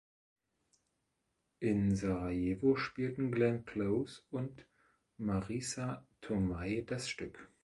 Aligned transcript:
In 1.59 1.95
Sarajevo 1.95 2.75
spielten 2.75 3.31
Glenn 3.31 3.65
Close 3.65 4.23
und 4.31 4.65
Marisa 5.17 6.07
Tomei 6.21 6.83
das 6.87 7.07
Stück. 7.07 7.51